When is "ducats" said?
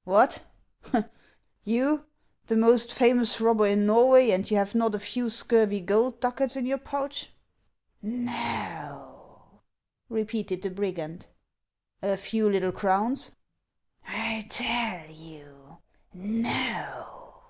6.20-6.54